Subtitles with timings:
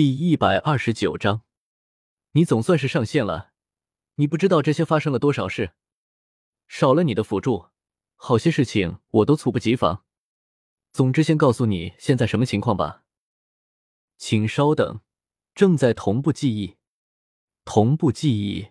[0.00, 1.42] 第一百二十九章，
[2.32, 3.52] 你总算是上线了。
[4.14, 5.72] 你不知道这些发生了多少事，
[6.66, 7.66] 少了你的辅助，
[8.16, 10.06] 好些事情我都猝不及防。
[10.90, 13.04] 总之，先告诉你现在什么情况吧。
[14.16, 15.02] 请稍等，
[15.54, 16.78] 正在同步记忆。
[17.66, 18.68] 同步记忆，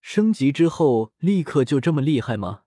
[0.00, 2.64] 升级之后立刻就这么厉害吗？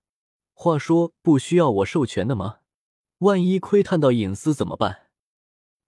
[0.54, 2.60] 话说，不需要我授权的吗？
[3.18, 5.10] 万一窥探到隐私怎么办？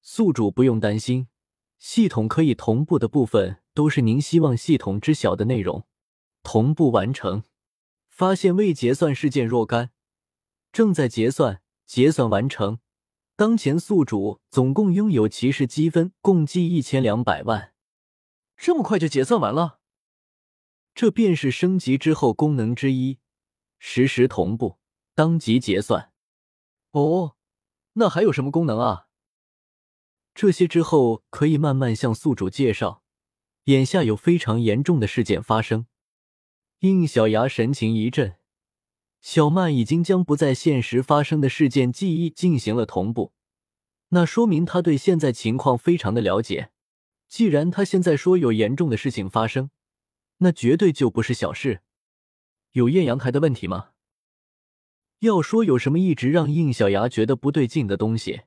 [0.02, 1.29] 宿主不用担心，
[1.80, 5.88] 系统可以同步的部分都是您希望系统知晓的内容。
[6.44, 7.44] 同步完成，
[8.08, 9.92] 发现未结算事件若干，
[10.72, 12.80] 正在结算，结算完成。
[13.36, 17.74] 当前宿主总共拥有骑士积分共计一千两百万，
[18.58, 19.80] 这么快就结算完了？
[20.94, 23.20] 这便是升级之后功能之一，
[23.78, 24.78] 实时同步，
[25.16, 26.12] 当即结算。
[26.92, 27.38] 哦，
[27.94, 29.08] 那还有什么功能啊？
[30.34, 33.04] 这些之后可以慢慢向宿主介绍。
[33.66, 35.86] 眼下有非常严重的事件发生。
[36.80, 38.36] 应小牙神情一震。
[39.22, 43.34] 小曼已经将不在现实发生的事件记忆进行了同步，
[44.10, 46.72] 那说明他对现在情况非常的了解。
[47.28, 49.70] 既然他现在说有严重的事情发生，
[50.38, 51.82] 那绝对就不是小事。
[52.72, 53.90] 有艳阳台的问题吗？
[55.20, 58.44] 要说有什么一直让应小牙觉得不对劲的东西，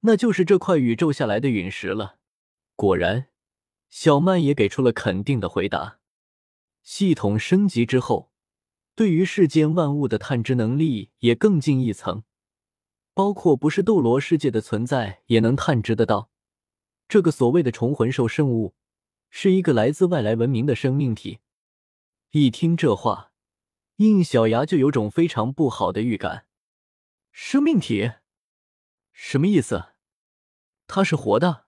[0.00, 2.18] 那就是这块宇宙下来的陨石了。
[2.76, 3.28] 果然，
[3.88, 5.98] 小曼也给出了肯定的回答。
[6.82, 8.30] 系统升级之后。
[8.96, 12.24] 对于世间万物的探知能力也更进一层，
[13.14, 16.30] 包括不是斗罗世界的存在也能探知得到。
[17.08, 18.74] 这个所谓的虫魂兽生物，
[19.30, 21.38] 是一个来自外来文明的生命体。
[22.32, 23.32] 一听这话，
[23.96, 26.44] 应小牙就有种非常不好的预感。
[27.32, 28.10] 生命体？
[29.12, 29.89] 什么意思？
[30.92, 31.66] 它是活的？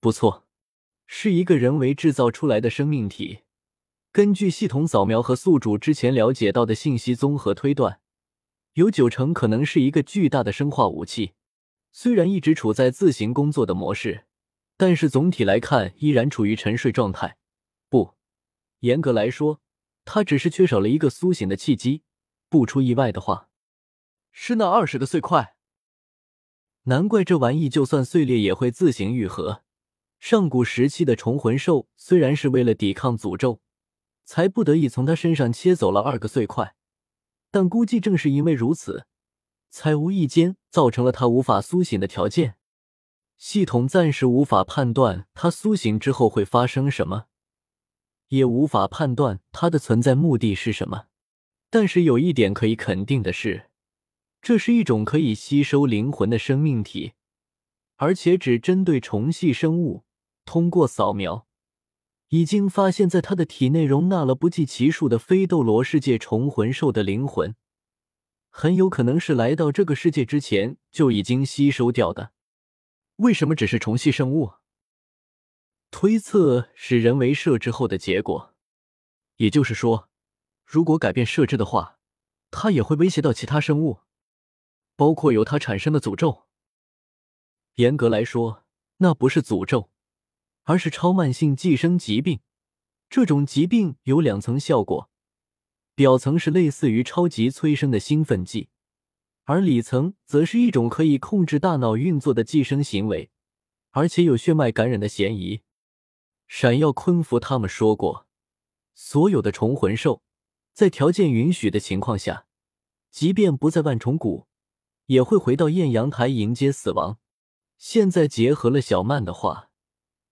[0.00, 0.48] 不错，
[1.06, 3.44] 是一个人为制造出来的生命体。
[4.10, 8.00] 根据系统扫描和宿主之前了解到的信息综合推断，
[8.72, 11.34] 有九成可能是一个巨大的生化武器。
[11.92, 14.24] 虽然一直处在自行工作的模式，
[14.76, 17.36] 但是总体来看依然处于沉睡状态。
[17.88, 18.16] 不，
[18.80, 19.60] 严格来说，
[20.04, 22.02] 它只是缺少了一个苏醒的契机。
[22.48, 23.48] 不出意外的话，
[24.32, 25.53] 是那二十个碎块。
[26.84, 29.62] 难怪这玩意就算碎裂也会自行愈合。
[30.18, 33.60] 上古时期的虫魂兽虽然是为了抵抗诅咒。
[34.26, 36.74] 才不得已从他身上切走了二个碎块，
[37.50, 39.06] 但估计正是因为如此，
[39.68, 42.56] 才无意间造成了他无法苏醒的条件。
[43.36, 47.26] 系统暂时无法判断他苏醒之后会发生什么，
[48.28, 51.08] 也无法判断他的存在目的是什么。
[51.68, 53.68] 但是有一点可以肯定的是，
[54.44, 57.14] 这是一种可以吸收灵魂的生命体，
[57.96, 60.04] 而且只针对虫系生物。
[60.44, 61.46] 通过扫描。
[62.28, 67.56] 已经发现，在他的体内容纳了不计其数的非斗罗世界虫魂兽的灵魂，
[68.50, 72.32] 很有可能是来到这个世界之前就已经吸收掉的。
[73.16, 74.52] 为什么只是虫系生物？
[75.90, 78.54] 推测是人为设置后的结果。
[79.36, 80.10] 也就是说，
[80.66, 81.98] 如果改变设置的话，
[82.50, 84.00] 它也会威胁到其他生物，
[84.96, 86.44] 包括由它产生的诅咒。
[87.74, 88.64] 严格来说，
[88.98, 89.90] 那不是诅咒。
[90.66, 92.40] 而是超慢性寄生疾病，
[93.10, 95.10] 这种疾病有两层效果，
[95.94, 98.70] 表层是类似于超级催生的兴奋剂，
[99.44, 103.30] 而里层则是一种可以控制大脑运作的寄生行为，
[103.90, 105.60] 而且有血脉感染的嫌疑。
[106.48, 108.26] 闪耀昆服他们说过，
[108.94, 110.22] 所有的虫魂兽
[110.72, 112.46] 在条件允许的情况下，
[113.10, 114.46] 即便不在万重谷，
[115.06, 117.18] 也会回到艳阳台迎接死亡。
[117.76, 119.70] 现在结合了小曼的话。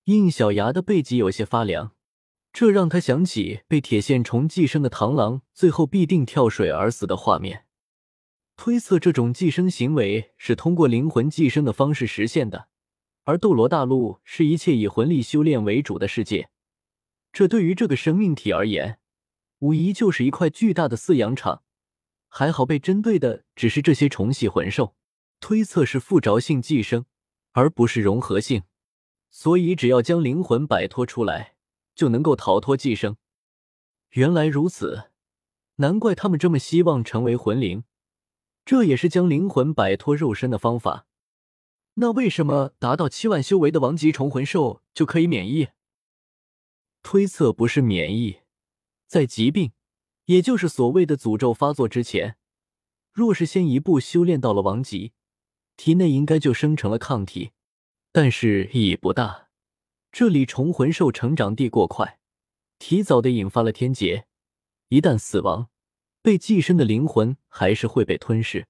[0.06, 1.92] 应小牙的背脊有些发凉，
[2.52, 7.66] 这让他想起被铁线虫寄生的螳螂最后必定跳水而死的画面。
[8.56, 12.66] 推测这种寄生行为是通过灵魂寄生的方式实现的，
[13.22, 16.50] 而斗罗大陆是一切以魂力修炼为主的世界，
[17.32, 18.98] 这对于这个生命体而言，
[19.60, 21.62] 无疑就是一块巨大的饲养场。
[22.34, 24.96] 还好被针对的只是这些虫系魂兽，
[25.38, 27.04] 推测是附着性寄生，
[27.50, 28.62] 而不是融合性。
[29.30, 31.56] 所以，只要将灵魂摆脱出来，
[31.94, 33.18] 就能够逃脱寄生。
[34.12, 35.10] 原来如此，
[35.76, 37.84] 难怪他们这么希望成为魂灵，
[38.64, 41.06] 这也是将灵魂摆脱肉身的方法。
[41.94, 45.68] 那为什么达到七万修为的王级虫魂兽就可以免疫？
[47.02, 48.38] 推测不是免疫，
[49.06, 49.72] 在疾病，
[50.26, 52.36] 也就是所谓的诅咒发作之前，
[53.12, 55.12] 若是先一步修炼到了王级，
[55.76, 57.52] 体内应该就生成了抗体。
[58.12, 59.48] 但是意义不大，
[60.10, 62.18] 这里虫魂兽成长地过快，
[62.78, 64.26] 提早的引发了天劫，
[64.88, 65.70] 一旦死亡，
[66.20, 68.66] 被寄生的灵魂还是会被吞噬。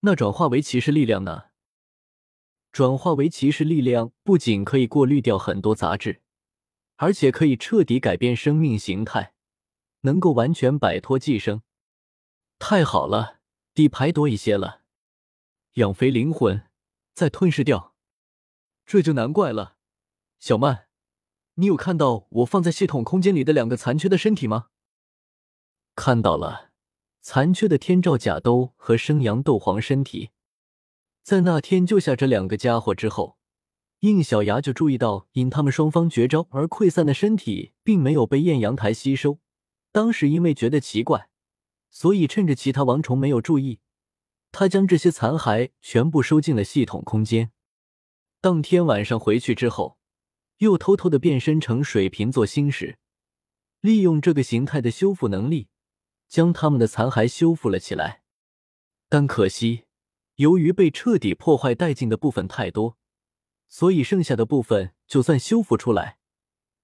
[0.00, 1.44] 那转化为骑士力量呢？
[2.70, 6.20] 转化为骑士力量不仅可以过滤掉很多杂质，
[6.96, 9.32] 而且可以彻底改变生命形态，
[10.02, 11.62] 能够完全摆脱寄生。
[12.58, 13.40] 太好了，
[13.74, 14.82] 底牌多一些了，
[15.74, 16.62] 养肥灵魂，
[17.14, 17.94] 再吞噬掉，
[18.84, 19.76] 这就难怪了。
[20.38, 20.86] 小曼，
[21.54, 24.68] 你有看到我放在系统空间里的两个残缺的身体吗？
[25.94, 26.70] 看到了，
[27.20, 30.30] 残缺的天照甲兜和生阳斗皇身体。
[31.22, 33.36] 在那天救下这两个家伙之后，
[34.00, 39.38] 应小牙就注意到因他们双方绝招而溃散的身体并没有被艳阳台吸收。
[39.92, 41.28] 当时因为觉得奇怪，
[41.90, 43.80] 所以趁着其他王虫没有注意，
[44.52, 47.52] 他将这些残骸全部收进了系统空间。
[48.40, 49.98] 当天晚上回去之后。
[50.58, 52.98] 又偷偷的变身成水瓶座星矢，
[53.80, 55.68] 利用这个形态的修复能力，
[56.26, 58.24] 将他们的残骸修复了起来。
[59.08, 59.84] 但可惜，
[60.34, 62.98] 由于被彻底破坏殆尽的部分太多，
[63.68, 66.17] 所以剩下的部分就算修复出来，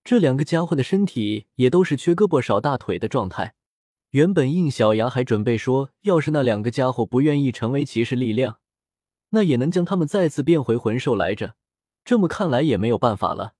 [0.05, 3.55] 这两个家伙的身体也都是缺胳膊少大腿的状态。
[4.11, 8.61] 原本应小牙还准备说，要是那两个家伙不愿意成为骑士力量，
[9.31, 11.55] 那也能将他们再次变回魂兽来着。
[12.05, 13.55] 这么看来也没有办法了。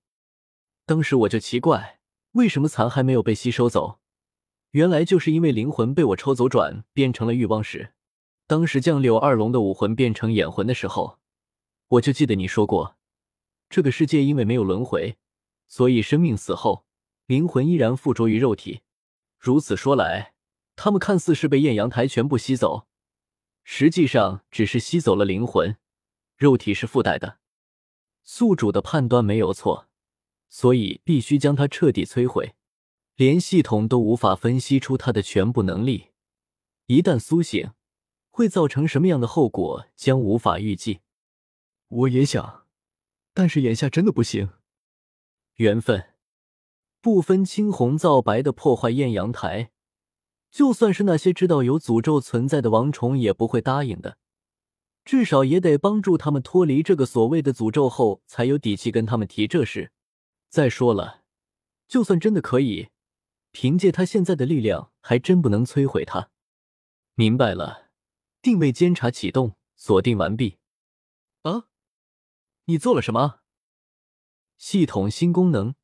[0.85, 1.99] 当时我就奇怪，
[2.33, 3.99] 为什么残骸没有被吸收走？
[4.71, 7.93] 原来就是因为灵魂被我抽走，转变成了欲望石。
[8.45, 11.17] 当时将柳二龙的武魂变成眼魂的时候，
[11.87, 12.97] 我就记得你说过，
[13.67, 15.17] 这个世界因为没有轮回，
[15.67, 16.85] 所以生命死后，
[17.25, 18.81] 灵魂依然附着于肉体。
[19.37, 20.33] 如此说来，
[20.75, 22.87] 他们看似是被艳阳台全部吸走，
[23.63, 25.77] 实际上只是吸走了灵魂，
[26.37, 27.39] 肉体是附带的。
[28.23, 29.87] 宿主的判断没有错。
[30.47, 32.55] 所以必须将它彻底摧毁，
[33.15, 36.11] 连系统都无法分析出它的全部能力。
[36.85, 37.71] 一旦苏醒，
[38.29, 41.01] 会造成什么样的后果，将无法预计。
[41.89, 42.67] 我也想，
[43.33, 44.51] 但是眼下真的不行。
[45.55, 46.13] 缘分
[47.01, 49.71] 不分青红皂白的破坏艳阳台，
[50.51, 54.17] 就算是那些知道有诅咒存在的王虫也不会答应的。
[55.05, 59.91] 至少也得帮助他们脱离这个所谓的诅咒后，才有底气跟他们提这事。
[60.49, 61.21] 再说了，
[61.87, 62.89] 就算真的可以，
[63.51, 66.31] 凭借他现在的力量，还真不能摧毁他。
[67.13, 67.91] 明白了，
[68.41, 70.57] 定位监察启动，锁定完毕。
[71.43, 71.67] 啊，
[72.65, 73.41] 你做了什么？
[74.57, 75.75] 系统新功能，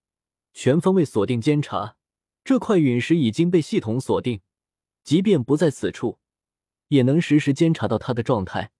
[0.54, 1.98] 全方位锁定监察。
[2.44, 4.42] 这块陨石已经被系统锁定，
[5.04, 6.20] 即便不在此处，
[6.88, 8.72] 也能实时监察到它的状态。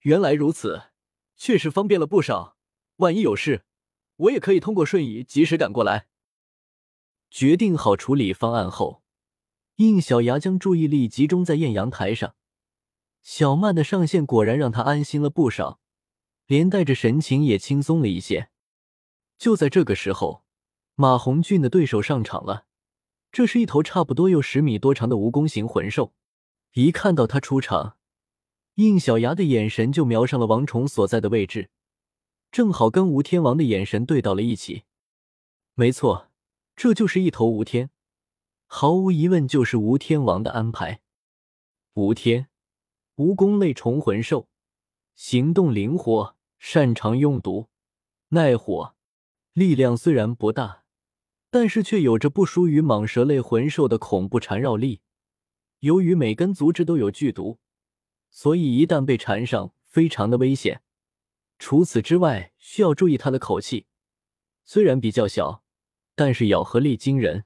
[0.00, 0.90] 原来如此，
[1.36, 2.56] 确实方便了不少。
[2.96, 3.64] 万一有事。
[4.16, 6.06] 我也可以通过瞬移及时赶过来。
[7.30, 9.02] 决定好处理方案后，
[9.76, 12.36] 应小牙将注意力集中在艳阳台上。
[13.22, 15.80] 小曼的上线果然让他安心了不少，
[16.46, 18.50] 连带着神情也轻松了一些。
[19.42, 20.44] 就在这个时候，
[20.94, 22.66] 马红俊的对手上场了。
[23.32, 26.14] 这是一头差不多有十米多长的蜈蚣型魂兽。
[26.74, 27.96] 一看到他出场，
[28.74, 31.70] 应小牙的眼神就瞄上了王虫所在的位置。
[32.52, 34.84] 正好跟吴天王的眼神对到了一起，
[35.74, 36.30] 没错，
[36.76, 37.90] 这就是一头吴天，
[38.66, 41.00] 毫无疑问就是吴天王的安排。
[41.94, 42.46] 吴天，
[43.16, 44.46] 蜈蚣类虫魂兽，
[45.16, 47.66] 行动灵活，擅长用毒，
[48.28, 48.94] 耐火，
[49.52, 50.84] 力量虽然不大，
[51.50, 55.02] 但是却有着不输于蟒蛇类魂兽的恐怖缠绕力。
[55.80, 57.58] 由于每根足趾都有剧毒，
[58.30, 60.82] 所以一旦被缠上，非常的危险。
[61.58, 63.86] 除此之外，需要注意它的口气，
[64.64, 65.62] 虽然比较小，
[66.14, 67.44] 但是咬合力惊人。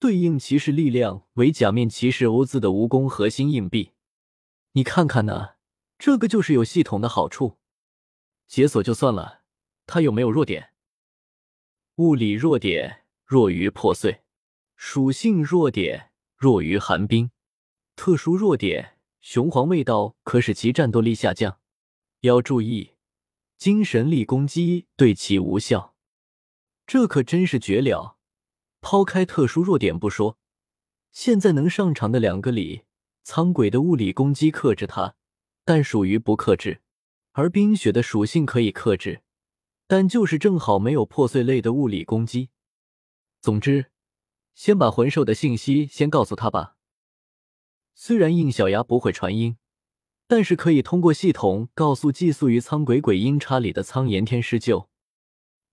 [0.00, 3.92] 对应骑士力量为假面骑士欧兹的蜈蚣核心硬币，
[4.72, 5.50] 你看看呢？
[5.96, 7.58] 这个就是有系统的好处。
[8.48, 9.42] 解锁就算了，
[9.86, 10.73] 它有没有弱点？
[11.96, 14.22] 物理弱点弱于破碎，
[14.74, 17.30] 属性弱点弱于寒冰，
[17.94, 21.60] 特殊弱点雄黄味道可使其战斗力下降。
[22.20, 22.94] 要注意。
[23.56, 25.94] 精神力攻击对其无效，
[26.86, 28.18] 这可真是绝了。
[28.80, 30.36] 抛开特殊弱点不说，
[31.12, 32.82] 现在能上场的两个里，
[33.22, 35.14] 苍鬼的物理攻击克制他，
[35.64, 36.80] 但属于不克制；
[37.32, 39.22] 而冰雪的属性可以克制，
[39.86, 42.50] 但就是正好没有破碎类的物理攻击。
[43.40, 43.86] 总之，
[44.54, 46.76] 先把魂兽的信息先告诉他吧。
[47.94, 49.56] 虽然应小牙不会传音。
[50.26, 54.88] 但是可以通过系统告诉寄宿于苍鬼鬼阴叉里的苍炎天施救。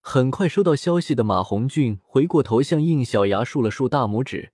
[0.01, 4.51] 很快收到消息的马红俊回过头向应小牙竖了竖大拇指，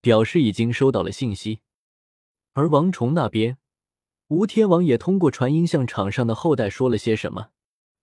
[0.00, 1.60] 表示已经收到了信息。
[2.54, 3.58] 而王崇那边，
[4.26, 7.51] 吴天王也通过传音向场上的后代说了些什么。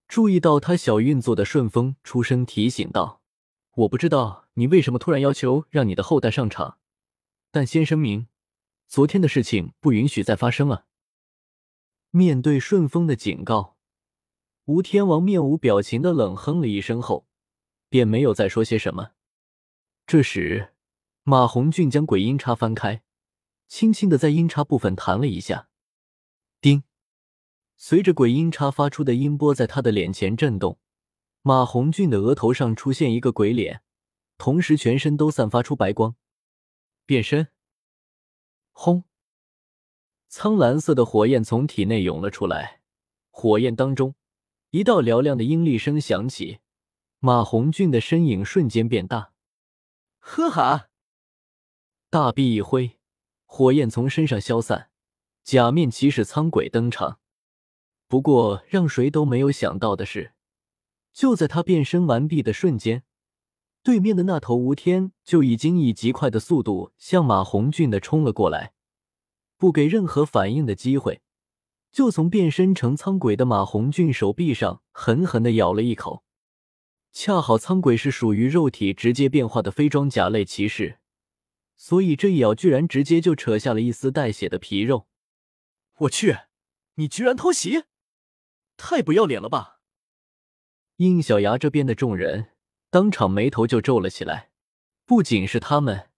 [0.10, 3.22] 注意到他小运作的顺风出声提醒道
[3.78, 6.80] ：“我不知道你为什么突然要求让你的后代上场，
[7.52, 8.28] 但先声明，
[8.88, 10.88] 昨天的事情不允许再发生了。”
[12.10, 13.78] 面对顺风的警告，
[14.66, 17.28] 吴天王面无表情的冷哼了一声后，
[17.88, 19.12] 便没有再说些什么。
[20.08, 20.74] 这时，
[21.22, 23.04] 马红俊将鬼音叉翻开，
[23.68, 25.70] 轻轻的在音叉部分弹了一下，
[26.60, 26.82] 叮。
[27.82, 30.78] 随着鬼音叉发出的音波在他的脸前震动，
[31.42, 33.82] 马红俊的额头上出现一个鬼脸，
[34.38, 36.18] 同时全身都散发出白光。
[37.06, 37.48] 变身！
[38.74, 39.06] 轰！
[40.28, 42.82] 苍蓝色的火焰从体内涌了出来，
[43.30, 44.14] 火焰当中，
[44.72, 46.60] 一道嘹亮的音厉声响起，
[47.20, 49.32] 马红俊的身影瞬间变大。
[50.20, 50.90] 呵哈！
[52.10, 53.00] 大臂一挥，
[53.46, 54.92] 火焰从身上消散，
[55.46, 57.19] 假面骑士苍鬼登场。
[58.10, 60.34] 不过，让谁都没有想到的是，
[61.14, 63.04] 就在他变身完毕的瞬间，
[63.84, 68.74] 对面的那头吴天就已经以极快的速度向马红俊的冲了过来，
[69.58, 71.22] 不给任何反应的机会，
[71.92, 76.24] 就从变身成苍鬼的马红俊手臂上狠狠的咬了一口。
[77.12, 80.98] 恰好苍鬼是属于肉体直接变化的非装甲类骑士，
[81.78, 85.06] 所以这一咬居然直接就扯下了一丝带血的皮肉。
[86.00, 86.36] 我去，
[86.96, 87.84] 你居然偷袭！
[88.82, 89.82] 太不要脸了吧！
[90.96, 92.52] 应小牙这边的众人
[92.90, 94.52] 当场眉头就皱了起来，
[95.06, 96.10] 不仅是他们，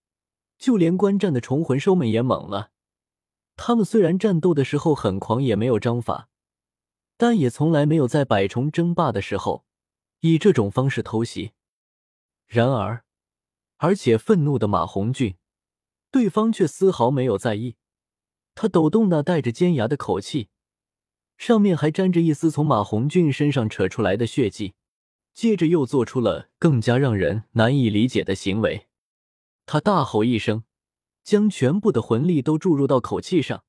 [0.60, 2.72] 就连观战的虫魂兽们也懵了。
[3.56, 6.30] 他们虽然战斗的时候很狂野，没有章法，
[7.18, 9.66] 但也从来没有在百虫争霸的时候
[10.20, 11.54] 以这种方式偷袭。
[12.46, 13.04] 然而，
[13.78, 15.36] 而且愤怒的马红俊，
[16.12, 17.76] 对方却丝毫没有在意，
[18.54, 20.50] 他抖动那带着尖牙的口气。
[21.42, 24.76] 上面还沾着一丝从马红俊身上扯出来的血迹，
[25.34, 28.86] 接着又做出了更加让人难以理解的行为。
[29.66, 30.64] 他大吼一声，
[31.24, 33.64] 将全部的魂力都注入到口气上，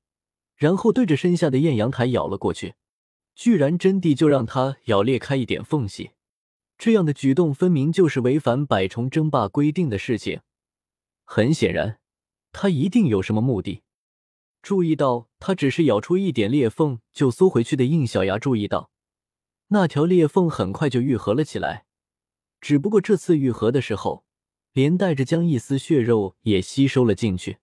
[0.54, 2.74] 然后对着身下的艳阳台咬了过去，
[3.34, 6.10] 居然真地就让他咬裂开一点缝隙。
[6.76, 10.42] 这样的举动分明就是违反百虫争霸规定的事情。
[11.24, 11.98] 很显然，
[12.52, 13.80] 他一定有什么目的。
[14.62, 18.90] 注意到他只是咬出一点裂缝就缩回去的应小牙，注意到
[19.68, 21.86] 那条裂缝很快就愈合了起来，
[22.60, 24.24] 只不过这次愈合的时候，
[24.72, 27.58] 连带着将一丝血肉也吸收了进去，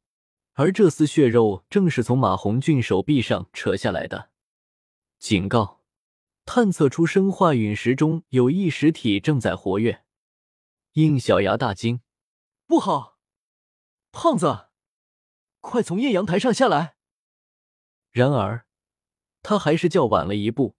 [0.54, 4.30] 而这丝血肉正是从马红俊手臂上扯下来的。
[5.18, 5.82] 警告：
[6.46, 10.04] 探测出生化陨石中有异实体正在活跃。
[10.94, 12.02] 应小牙大惊
[12.68, 13.18] ：“不好，
[14.12, 14.66] 胖子！”
[15.60, 16.96] 快从艳阳台上下来！
[18.12, 18.66] 然而，
[19.42, 20.76] 他还是叫晚了一步。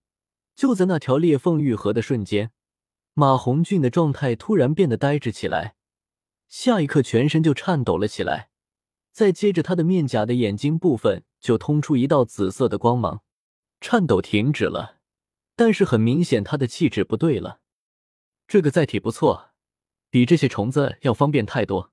[0.57, 2.53] 就在那条裂缝愈合的瞬间，
[3.15, 5.75] 马红俊的状态突然变得呆滞起来，
[6.49, 8.51] 下一刻全身就颤抖了起来。
[9.13, 13.23] 再接着，他的面颊的眼睛部分就通出一道紫色的光芒，
[13.81, 15.01] 颤抖停止了。
[15.57, 17.61] 但是很明显，他的气质不对了。
[18.47, 19.51] 这个载体不错，
[20.11, 21.90] 比这些虫子要方便太多。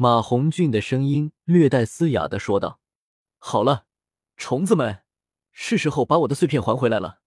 [0.00, 2.78] 马红俊的声音略带嘶哑的说道
[3.38, 3.86] ：“好了，
[4.36, 5.02] 虫子们，
[5.50, 7.18] 是时候把我的碎片还回来了。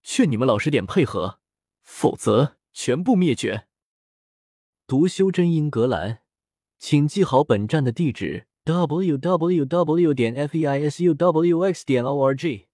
[0.00, 1.40] 劝你们老实点配合，
[1.82, 3.66] 否则全部灭绝。”
[4.86, 6.20] 读修真英格兰，
[6.78, 10.14] 请记好本站的地址：w w w.
[10.14, 11.84] 点 f e i s u w x.
[11.84, 12.68] 点 o r g。